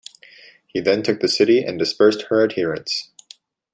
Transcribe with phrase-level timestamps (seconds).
[0.65, 3.11] He then took the city and dispersed her adherents.